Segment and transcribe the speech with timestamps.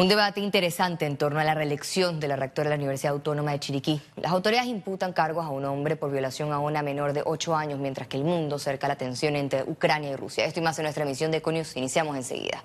[0.00, 3.50] Un debate interesante en torno a la reelección de la rectora de la Universidad Autónoma
[3.50, 4.00] de Chiriquí.
[4.16, 7.78] Las autoridades imputan cargos a un hombre por violación a una menor de 8 años,
[7.78, 10.46] mientras que el mundo cerca la tensión entre Ucrania y Rusia.
[10.46, 11.76] Esto y más en nuestra emisión de Econius.
[11.76, 12.64] Iniciamos enseguida.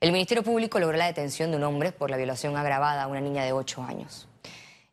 [0.00, 3.20] El Ministerio Público logró la detención de un hombre por la violación agravada a una
[3.20, 4.28] niña de 8 años.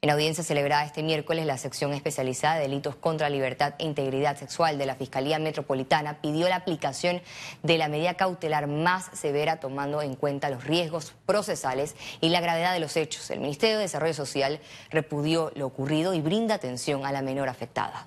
[0.05, 4.77] En audiencia celebrada este miércoles, la sección especializada de delitos contra libertad e integridad sexual
[4.77, 7.23] de la Fiscalía Metropolitana pidió la aplicación
[7.63, 12.71] de la medida cautelar más severa tomando en cuenta los riesgos procesales y la gravedad
[12.73, 13.31] de los hechos.
[13.31, 14.59] El Ministerio de Desarrollo Social
[14.91, 18.05] repudió lo ocurrido y brinda atención a la menor afectada.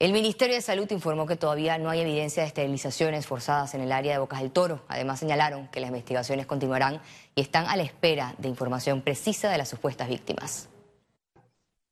[0.00, 3.90] El Ministerio de Salud informó que todavía no hay evidencia de esterilizaciones forzadas en el
[3.90, 4.84] área de Bocas del Toro.
[4.86, 7.02] Además señalaron que las investigaciones continuarán
[7.34, 10.68] y están a la espera de información precisa de las supuestas víctimas.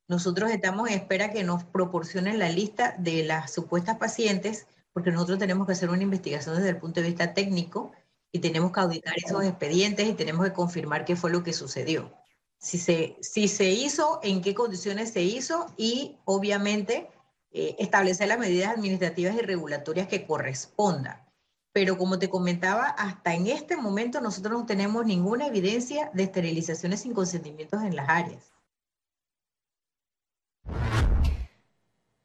[0.07, 5.41] Nosotros estamos en espera que nos proporcionen la lista de las supuestas pacientes, porque nosotros
[5.41, 7.91] tenemos que hacer una investigación desde el punto de vista técnico
[8.31, 12.13] y tenemos que auditar esos expedientes y tenemos que confirmar qué fue lo que sucedió.
[12.59, 17.09] Si se, si se hizo, en qué condiciones se hizo y obviamente
[17.51, 21.25] eh, establecer las medidas administrativas y regulatorias que correspondan.
[21.73, 27.01] Pero como te comentaba, hasta en este momento nosotros no tenemos ninguna evidencia de esterilizaciones
[27.01, 28.53] sin consentimientos en las áreas.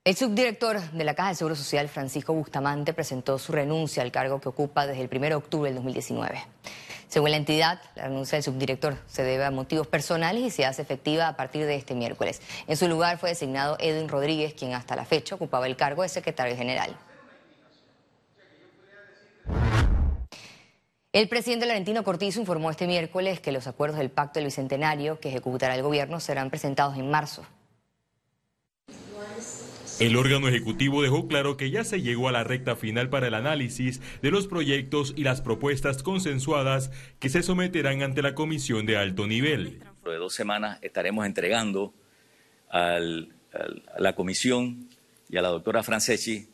[0.03, 4.41] El subdirector de la Caja de Seguro Social, Francisco Bustamante, presentó su renuncia al cargo
[4.41, 6.43] que ocupa desde el 1 de octubre del 2019.
[7.11, 10.81] Según la entidad, la renuncia del subdirector se debe a motivos personales y se hace
[10.81, 12.41] efectiva a partir de este miércoles.
[12.67, 16.07] En su lugar fue designado Edwin Rodríguez, quien hasta la fecha ocupaba el cargo de
[16.07, 16.95] secretario general.
[21.11, 25.27] El presidente Laurentino Cortizo informó este miércoles que los acuerdos del Pacto del Bicentenario que
[25.27, 27.43] ejecutará el gobierno serán presentados en marzo.
[29.99, 33.35] El órgano ejecutivo dejó claro que ya se llegó a la recta final para el
[33.35, 38.97] análisis de los proyectos y las propuestas consensuadas que se someterán ante la comisión de
[38.97, 39.79] alto nivel.
[39.79, 41.93] Dentro de dos semanas estaremos entregando
[42.71, 42.99] a
[43.99, 44.89] la comisión
[45.29, 46.47] y a la doctora Franceschi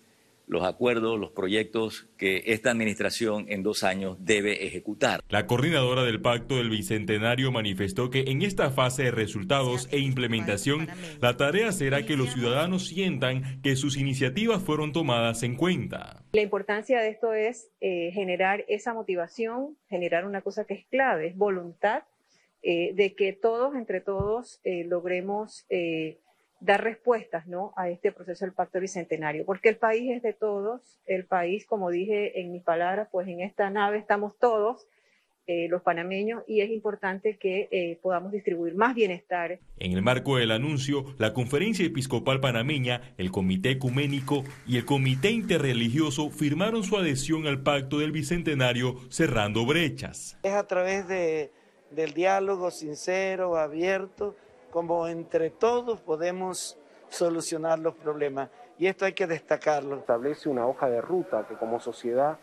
[0.48, 5.22] los acuerdos, los proyectos que esta administración en dos años debe ejecutar.
[5.30, 10.88] La coordinadora del Pacto del Bicentenario manifestó que en esta fase de resultados e implementación,
[11.22, 16.24] la tarea será que los ciudadanos sientan que sus iniciativas fueron tomadas en cuenta.
[16.32, 21.28] La importancia de esto es eh, generar esa motivación, generar una cosa que es clave,
[21.28, 22.04] es voluntad
[22.64, 25.66] eh, de que todos, entre todos, eh, logremos
[26.60, 27.74] dar respuestas ¿no?
[27.76, 31.90] a este proceso del Pacto Bicentenario, porque el país es de todos, el país, como
[31.90, 34.88] dije en mis palabras, pues en esta nave estamos todos,
[35.50, 39.60] eh, los panameños, y es importante que eh, podamos distribuir más bienestar.
[39.80, 45.32] En el marco del anuncio, la Conferencia Episcopal Panameña, el Comité Ecuménico y el Comité
[45.32, 50.38] Interreligioso firmaron su adhesión al Pacto del Bicentenario cerrando brechas.
[50.44, 51.54] Es a través de,
[51.92, 54.36] del diálogo sincero, abierto,
[54.72, 56.78] como entre todos podemos
[57.10, 58.50] solucionar los problemas.
[58.78, 59.98] Y esto hay que destacarlo.
[59.98, 62.38] Establece una hoja de ruta que como sociedad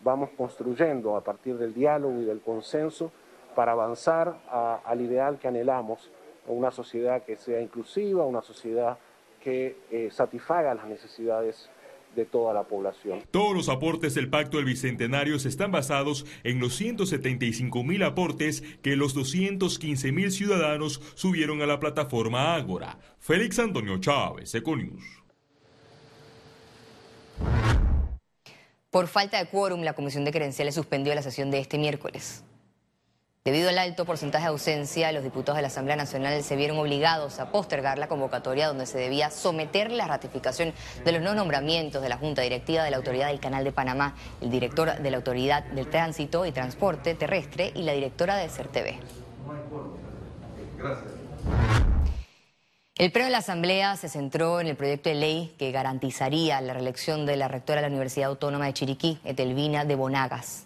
[0.00, 3.10] vamos construyendo a partir del diálogo y del consenso
[3.54, 4.36] para avanzar
[4.84, 6.10] al ideal que anhelamos,
[6.46, 8.98] una sociedad que sea inclusiva, una sociedad
[9.40, 11.70] que eh, satisfaga las necesidades
[12.14, 13.20] de toda la población.
[13.30, 18.96] Todos los aportes del Pacto del Bicentenario están basados en los 175 mil aportes que
[18.96, 22.98] los 215 mil ciudadanos subieron a la plataforma Ágora.
[23.18, 25.04] Félix Antonio Chávez, Econius.
[28.90, 32.44] Por falta de quórum, la Comisión de Credenciales suspendió la sesión de este miércoles.
[33.46, 37.38] Debido al alto porcentaje de ausencia, los diputados de la Asamblea Nacional se vieron obligados
[37.40, 40.72] a postergar la convocatoria donde se debía someter la ratificación
[41.04, 44.14] de los no nombramientos de la Junta Directiva de la Autoridad del Canal de Panamá,
[44.40, 48.94] el director de la Autoridad del Tránsito y Transporte Terrestre y la directora de CERTV.
[52.96, 56.72] El pleno de la Asamblea se centró en el proyecto de ley que garantizaría la
[56.72, 60.64] reelección de la rectora de la Universidad Autónoma de Chiriquí, Etelvina de Bonagas.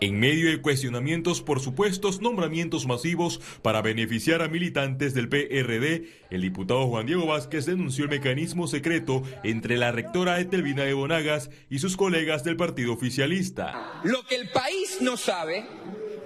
[0.00, 6.42] En medio de cuestionamientos por supuestos nombramientos masivos para beneficiar a militantes del PRD, el
[6.42, 11.78] diputado Juan Diego Vázquez denunció el mecanismo secreto entre la rectora Etelvina de Bonagas y
[11.78, 14.00] sus colegas del partido oficialista.
[14.02, 15.64] Lo que el país no sabe,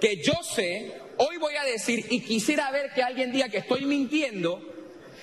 [0.01, 3.85] que yo sé, hoy voy a decir y quisiera ver que alguien diga que estoy
[3.85, 4.61] mintiendo,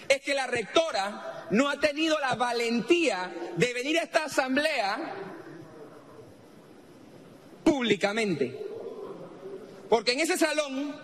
[0.08, 5.35] es que la rectora no ha tenido la valentía de venir a esta asamblea
[7.86, 8.52] públicamente.
[9.88, 11.00] Porque en ese salón,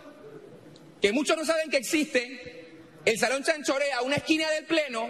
[1.01, 5.09] que muchos no saben que existe, el Salón Chanchorea, una esquina del Pleno,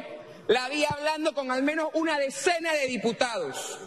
[0.48, 3.78] la había hablando con al menos una decena de diputados.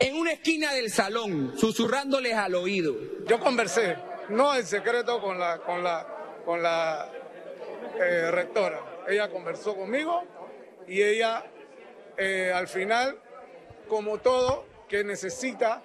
[0.00, 2.96] en una esquina del salón, susurrándoles al oído.
[3.28, 3.96] Yo conversé,
[4.28, 6.04] no en secreto con la, con la,
[6.44, 7.08] con la
[8.00, 9.04] eh, rectora.
[9.08, 10.24] Ella conversó conmigo
[10.88, 11.44] y ella
[12.18, 13.16] eh, al final,
[13.88, 15.80] como todo que necesita,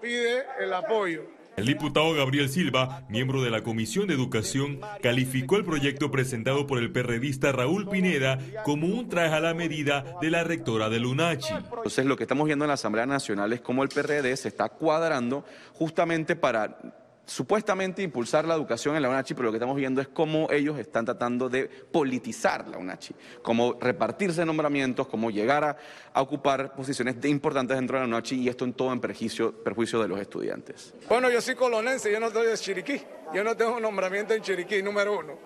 [0.00, 1.40] pide el apoyo.
[1.56, 6.78] El diputado Gabriel Silva, miembro de la Comisión de Educación, calificó el proyecto presentado por
[6.78, 11.52] el perredista Raúl Pineda como un traje a la medida de la rectora de Lunachi.
[11.52, 14.70] Entonces lo que estamos viendo en la Asamblea Nacional es cómo el PRD se está
[14.70, 15.44] cuadrando
[15.74, 16.78] justamente para
[17.24, 20.78] supuestamente impulsar la educación en la UNACHI, pero lo que estamos viendo es cómo ellos
[20.78, 27.76] están tratando de politizar la UNACHI, cómo repartirse nombramientos, cómo llegar a, ocupar posiciones importantes
[27.76, 30.94] dentro de la UNACHI y esto en todo en perjuicio, perjuicio de los estudiantes.
[31.08, 33.00] Bueno, yo soy colonense, yo no estoy de Chiriquí,
[33.32, 35.38] yo no tengo nombramiento en Chiriquí, número uno.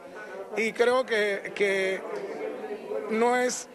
[0.56, 2.00] Y creo que, que
[3.10, 3.68] no es,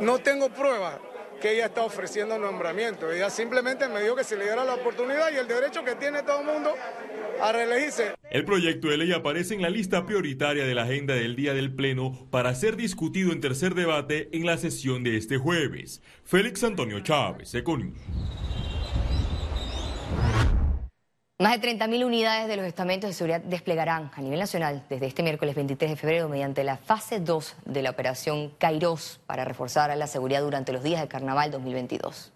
[0.00, 0.98] no tengo pruebas
[1.40, 3.10] que ella está ofreciendo nombramiento.
[3.10, 6.22] Ella simplemente me dijo que se le diera la oportunidad y el derecho que tiene
[6.22, 6.74] todo el mundo
[7.40, 8.14] a reelegirse.
[8.30, 11.72] El proyecto de ley aparece en la lista prioritaria de la agenda del día del
[11.72, 16.02] Pleno para ser discutido en tercer debate en la sesión de este jueves.
[16.24, 17.94] Félix Antonio Chávez, Econius.
[21.38, 25.22] Más de 30.000 unidades de los estamentos de seguridad desplegarán a nivel nacional desde este
[25.22, 30.06] miércoles 23 de febrero mediante la fase 2 de la operación Kairos para reforzar la
[30.06, 32.32] seguridad durante los días de Carnaval 2022.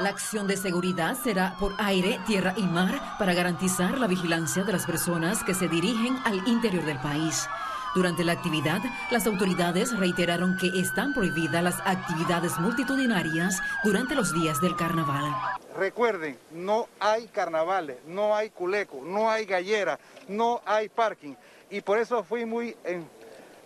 [0.00, 4.72] La acción de seguridad será por aire, tierra y mar para garantizar la vigilancia de
[4.72, 7.48] las personas que se dirigen al interior del país.
[7.92, 14.60] Durante la actividad, las autoridades reiteraron que están prohibidas las actividades multitudinarias durante los días
[14.60, 15.24] del carnaval.
[15.76, 19.98] Recuerden, no hay carnavales, no hay culeco, no hay gallera,
[20.28, 21.34] no hay parking.
[21.68, 22.76] Y por eso fui muy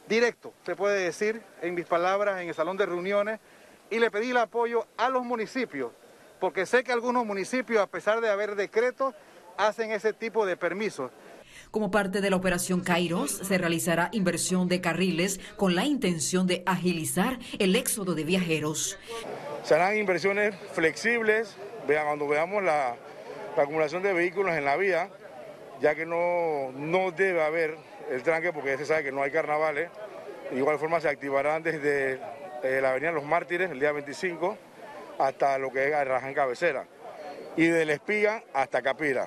[0.08, 3.40] directo, se puede decir, en mis palabras, en el salón de reuniones,
[3.90, 5.92] y le pedí el apoyo a los municipios,
[6.40, 9.14] porque sé que algunos municipios, a pesar de haber decretos,
[9.58, 11.10] hacen ese tipo de permisos.
[11.74, 16.62] Como parte de la operación Kairos, se realizará inversión de carriles con la intención de
[16.66, 18.96] agilizar el éxodo de viajeros.
[19.64, 22.94] Serán inversiones flexibles, cuando veamos la,
[23.56, 25.10] acumulación de vehículos en la vía,
[25.80, 27.76] ya que no, no debe haber
[28.08, 29.90] el tranque porque se sabe que no hay carnavales.
[30.52, 32.20] De igual forma se activarán desde
[32.62, 34.56] eh, la Avenida Los Mártires el día 25
[35.18, 36.86] hasta lo que es Raján Cabecera
[37.56, 39.26] y del Espía hasta Capira.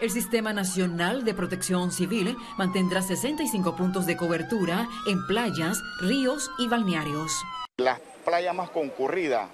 [0.00, 6.68] El Sistema Nacional de Protección Civil mantendrá 65 puntos de cobertura en playas, ríos y
[6.68, 7.30] balnearios.
[7.76, 9.50] Las playas más concurridas,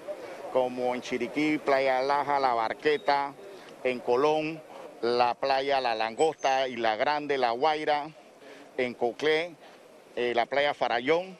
[0.53, 3.33] como en Chiriquí, Playa Laja, La Barqueta,
[3.83, 4.61] en Colón,
[5.01, 8.07] la playa La Langosta y La Grande, La Guaira,
[8.77, 9.53] en Coclé,
[10.15, 11.37] eh, la playa Farallón,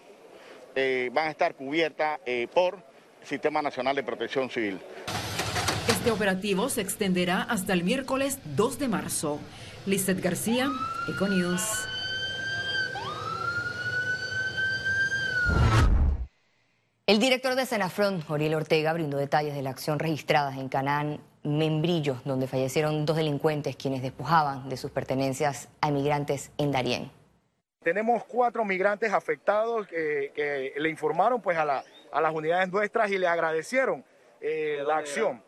[0.75, 2.77] eh, van a estar cubiertas eh, por
[3.23, 4.81] Sistema Nacional de Protección Civil.
[6.07, 9.41] Este operativo se extenderá hasta el miércoles 2 de marzo.
[9.85, 10.69] Lizeth García,
[11.09, 11.85] Econews.
[17.07, 22.21] El director de Senafrón, Oriel Ortega, brindó detalles de la acción registrada en Canaán Membrillo,
[22.23, 27.11] donde fallecieron dos delincuentes quienes despojaban de sus pertenencias a inmigrantes en Darién.
[27.83, 34.05] Tenemos cuatro migrantes afectados que, le informaron pues, a, las unidades nuestras y le agradecieron
[34.39, 35.45] eh, la acción.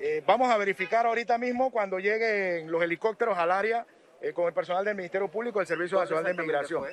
[0.00, 3.84] Eh, vamos a verificar ahorita mismo cuando lleguen los helicópteros al área
[4.20, 6.84] eh, con el personal del Ministerio Público, del Servicio Nacional de Inmigración.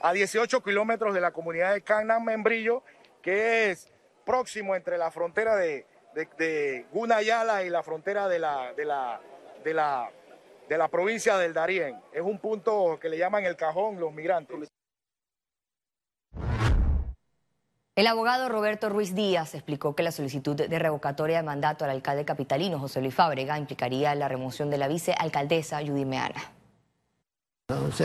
[0.00, 2.84] A 18 kilómetros de la comunidad de Canaan Membrillo,
[3.22, 3.90] que es
[4.24, 9.20] próximo entre la frontera de, de, Gunayala y la frontera de la, de, la,
[9.64, 10.10] de, la,
[10.68, 12.00] de la provincia del Darién.
[12.12, 14.73] Es un punto que le llaman el cajón los migrantes.
[17.96, 22.24] El abogado Roberto Ruiz Díaz explicó que la solicitud de revocatoria de mandato al alcalde
[22.24, 26.42] capitalino José Luis Fábrega implicaría la remoción de la vicealcaldesa Judy Meana.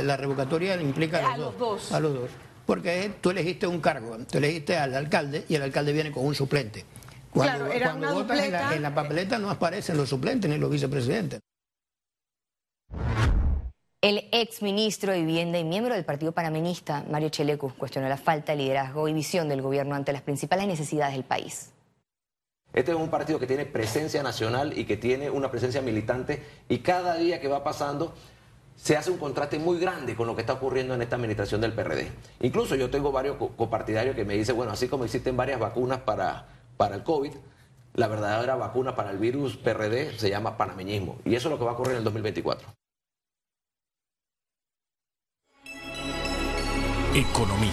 [0.04, 2.30] la revocatoria implica a, los, dos, A los dos.
[2.68, 6.36] Porque tú elegiste un cargo, tú elegiste al alcalde y el alcalde viene con un
[6.36, 6.86] suplente.
[7.32, 7.66] Cuando,
[8.14, 8.40] votas
[8.76, 11.40] en la, papeleta no aparecen los suplentes ni los vicepresidentes.
[14.02, 18.54] El ex ministro de Vivienda y miembro del Partido Panameñista, Mario Chelecu, cuestionó la falta
[18.54, 21.74] de liderazgo y visión del gobierno ante las principales necesidades del país.
[22.72, 26.78] Este es un partido que tiene presencia nacional y que tiene una presencia militante y
[26.78, 28.14] cada día que va pasando
[28.78, 31.74] se hace un contraste muy grande con lo que está ocurriendo en esta administración del
[31.74, 32.10] PRD.
[32.40, 36.46] Incluso yo tengo varios copartidarios que me dicen, bueno, así como existen varias vacunas para,
[36.78, 37.34] para el COVID,
[37.96, 41.18] la verdadera vacuna para el virus PRD se llama panameñismo.
[41.26, 42.79] Y eso es lo que va a ocurrir en el 2024.
[47.16, 47.72] Economía.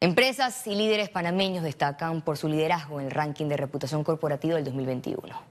[0.00, 4.64] Empresas y líderes panameños destacan por su liderazgo en el ranking de reputación corporativa del
[4.64, 5.42] 2021.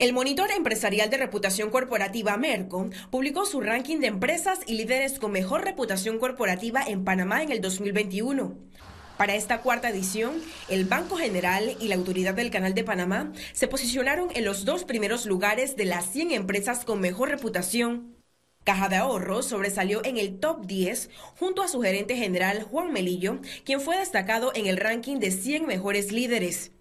[0.00, 5.30] El monitor empresarial de reputación corporativa Merco publicó su ranking de empresas y líderes con
[5.30, 8.56] mejor reputación corporativa en Panamá en el 2021.
[9.16, 13.68] Para esta cuarta edición, el Banco General y la Autoridad del Canal de Panamá se
[13.68, 18.15] posicionaron en los dos primeros lugares de las 100 empresas con mejor reputación.
[18.66, 21.08] Caja de Ahorros sobresalió en el top 10
[21.38, 25.66] junto a su gerente general Juan Melillo, quien fue destacado en el ranking de 100
[25.66, 26.72] mejores líderes.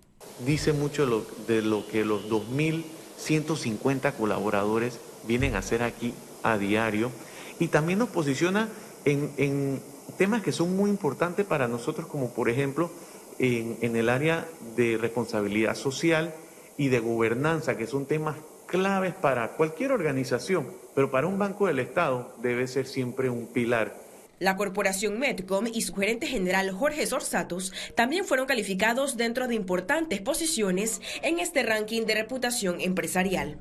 [0.43, 1.05] Dice mucho
[1.47, 7.11] de lo que los 2.150 colaboradores vienen a hacer aquí a diario
[7.59, 8.67] y también nos posiciona
[9.05, 9.79] en,
[10.17, 12.89] temas que son muy importantes para nosotros, como por ejemplo
[13.37, 16.33] en, en el área de responsabilidad social
[16.77, 18.37] y de gobernanza, que son temas
[18.75, 23.95] claves para cualquier organización, pero para un banco del Estado debe ser siempre un pilar.
[24.37, 30.19] La corporación Medcom y su gerente general Jorge Sorsatos también fueron calificados dentro de importantes
[30.19, 33.59] posiciones en este ranking de reputación empresarial.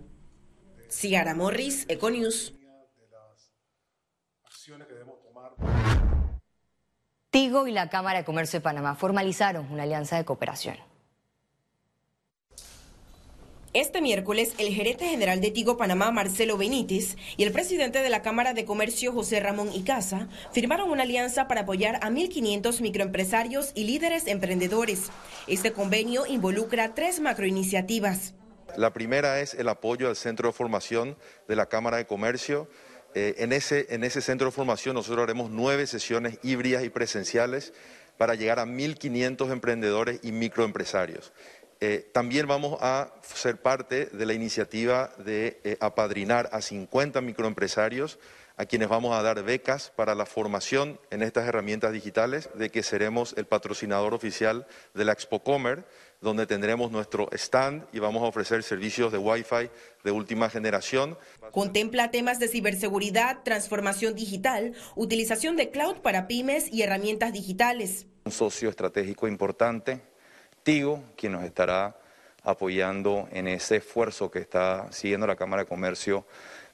[0.90, 2.52] Ciara Morris, Econews.
[7.30, 10.76] Tigo y la Cámara de Comercio de Panamá formalizaron una alianza de cooperación.
[13.75, 18.23] Este miércoles, el gerente general de Tigo Panamá, Marcelo Benítez, y el presidente de la
[18.23, 23.83] Cámara de Comercio, José Ramón Icaza, firmaron una alianza para apoyar a 1.500 microempresarios y
[23.83, 25.11] líderes emprendedores.
[25.49, 28.35] Este convenio involucra tres macroiniciativas.
[28.76, 31.16] La primera es el apoyo al centro de formación
[31.49, 32.69] de la Cámara de Comercio.
[33.16, 37.73] Eh, en, ese, en ese centro de formación nosotros haremos nueve sesiones híbridas y presenciales
[38.19, 41.33] para llegar a 1.500 emprendedores y microempresarios.
[41.81, 48.19] Eh, también vamos a ser parte de la iniciativa de eh, apadrinar a 50 microempresarios
[48.57, 52.83] a quienes vamos a dar becas para la formación en estas herramientas digitales, de que
[52.83, 55.85] seremos el patrocinador oficial de la Expo Comer,
[56.21, 59.71] donde tendremos nuestro stand y vamos a ofrecer servicios de Wi-Fi
[60.04, 61.19] de última generación.
[61.50, 68.07] Contempla temas de ciberseguridad, transformación digital, utilización de cloud para pymes y herramientas digitales.
[68.25, 70.13] Un socio estratégico importante
[70.64, 71.97] quien nos estará
[72.42, 76.26] apoyando en ese esfuerzo que está siguiendo la Cámara de Comercio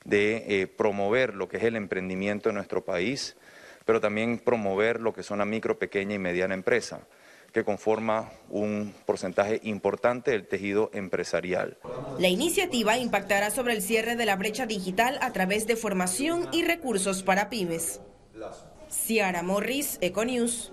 [0.05, 3.37] de eh, promover lo que es el emprendimiento en nuestro país,
[3.85, 7.01] pero también promover lo que son la micro, pequeña y mediana empresa,
[7.53, 11.77] que conforma un porcentaje importante del tejido empresarial.
[12.19, 16.65] La iniciativa impactará sobre el cierre de la brecha digital a través de formación y
[16.65, 18.01] recursos para pymes.
[18.89, 20.73] Ciara Morris, Econews.